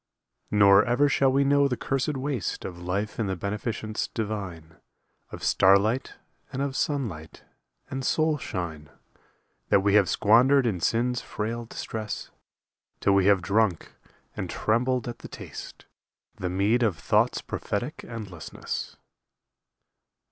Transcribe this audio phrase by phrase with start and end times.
[0.49, 4.77] Nor ever shall we know the cursed waste Of life in the beneficence divine
[5.29, 6.15] Of starlight
[6.51, 7.43] and of sunlight
[7.87, 8.89] and soul shine
[9.69, 12.31] That we have squandered in sin's frail distress,
[12.99, 13.93] Till we have drunk,
[14.35, 15.85] and trembled at the taste,
[16.35, 18.95] The mead of Thought's prophetic endlessness.